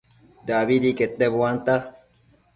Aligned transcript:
dabidi 0.47 0.89
quete 0.97 1.25
buanta 1.33 1.75